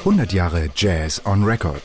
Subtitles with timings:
[0.00, 1.82] 100 Jahre Jazz on Record.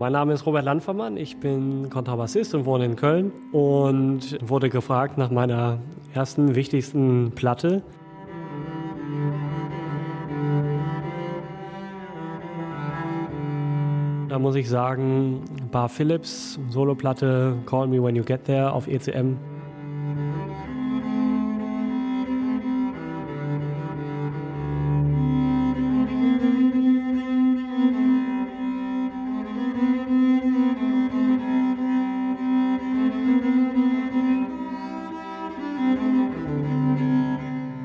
[0.00, 5.16] Mein Name ist Robert Landvermann, ich bin Kontrabassist und wohne in Köln und wurde gefragt
[5.18, 5.78] nach meiner
[6.12, 7.84] ersten wichtigsten Platte.
[14.32, 19.36] Da muss ich sagen, Bar Phillips, Soloplatte Call Me When You Get There auf ECM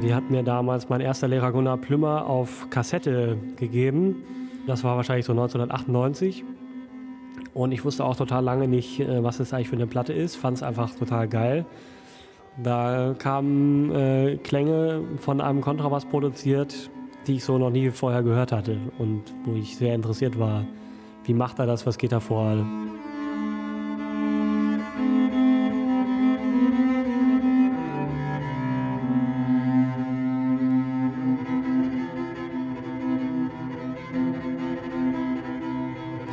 [0.01, 4.23] Die hat mir damals mein erster Lehrer Gunnar Plümmer auf Kassette gegeben.
[4.67, 6.43] Das war wahrscheinlich so 1998.
[7.53, 10.35] Und ich wusste auch total lange nicht, äh, was es eigentlich für eine Platte ist.
[10.35, 11.65] Fand es einfach total geil.
[12.61, 16.91] Da kamen äh, Klänge von einem Kontrabass produziert,
[17.25, 20.65] die ich so noch nie vorher gehört hatte und wo ich sehr interessiert war.
[21.23, 21.85] Wie macht er das?
[21.85, 22.65] Was geht da vor?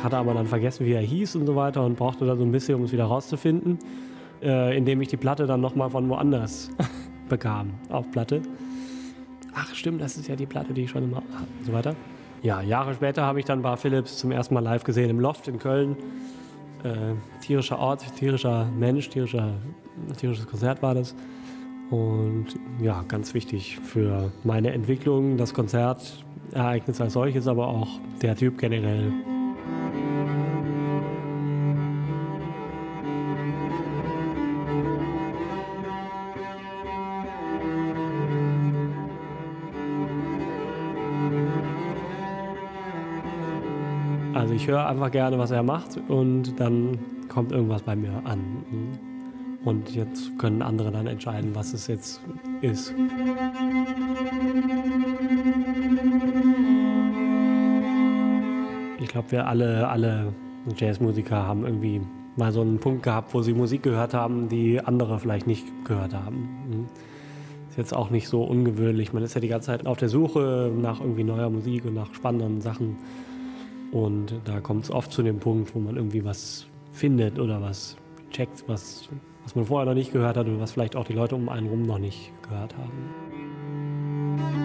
[0.05, 2.51] Hatte aber dann vergessen, wie er hieß und so weiter und brauchte da so ein
[2.51, 3.79] bisschen, um es wieder rauszufinden,
[4.41, 6.69] äh, indem ich die Platte dann nochmal von woanders
[7.29, 8.41] bekam, auf Platte.
[9.53, 11.95] Ach stimmt, das ist ja die Platte, die ich schon immer und so weiter.
[12.43, 15.47] Ja, Jahre später habe ich dann Bar Philips zum ersten Mal live gesehen im Loft
[15.47, 15.95] in Köln.
[16.83, 19.53] Äh, tierischer Ort, tierischer Mensch, tierischer,
[20.17, 21.15] tierisches Konzert war das.
[21.89, 22.47] Und
[22.79, 29.11] ja, ganz wichtig für meine Entwicklung, das Konzertereignis als solches, aber auch der Typ generell.
[44.35, 48.41] Also ich höre einfach gerne, was er macht und dann kommt irgendwas bei mir an.
[49.63, 52.21] Und jetzt können andere dann entscheiden, was es jetzt
[52.59, 52.93] ist.
[58.99, 60.33] Ich glaube, wir alle, alle
[60.75, 62.01] Jazzmusiker haben irgendwie
[62.35, 66.13] mal so einen Punkt gehabt, wo sie Musik gehört haben, die andere vielleicht nicht gehört
[66.13, 66.89] haben.
[67.69, 69.13] Ist jetzt auch nicht so ungewöhnlich.
[69.13, 72.13] Man ist ja die ganze Zeit auf der Suche nach irgendwie neuer Musik und nach
[72.13, 72.97] spannenden Sachen.
[73.95, 77.95] Und da kommt es oft zu dem Punkt, wo man irgendwie was findet oder was
[78.29, 79.07] checkt, was,
[79.43, 81.69] was man vorher noch nicht gehört hat und was vielleicht auch die Leute um einen
[81.69, 84.64] rum noch nicht gehört haben.